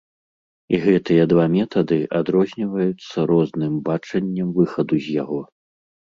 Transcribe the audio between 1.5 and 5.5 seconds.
метады адрозніваюцца розным бачаннем выхаду з яго.